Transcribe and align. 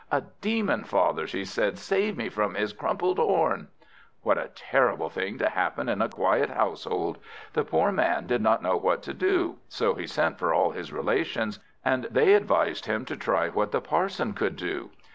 "A 0.11 0.21
demon, 0.21 0.83
father!" 0.83 1.27
she 1.27 1.45
said; 1.45 1.77
"save 1.77 2.17
me 2.17 2.27
from 2.27 2.55
his 2.55 2.73
crumpled 2.73 3.19
horn." 3.19 3.67
What 4.23 4.39
a 4.39 4.49
terrible 4.55 5.11
thing 5.11 5.37
to 5.37 5.49
happen 5.49 5.87
in 5.87 6.01
a 6.01 6.09
quiet 6.09 6.49
household! 6.49 7.19
The 7.53 7.63
poor 7.63 7.91
man 7.91 8.25
did 8.25 8.41
not 8.41 8.63
know 8.63 8.77
what 8.77 9.03
to 9.03 9.13
do. 9.13 9.57
So 9.69 9.93
he 9.93 10.07
sent 10.07 10.39
for 10.39 10.55
all 10.55 10.71
his 10.71 10.91
relations, 10.91 11.59
and 11.85 12.05
they 12.05 12.33
advised 12.33 12.87
him 12.87 13.05
to 13.05 13.15
try 13.15 13.49
what 13.49 13.71
the 13.71 13.79
parson 13.79 14.33
could 14.33 14.55
do. 14.55 14.89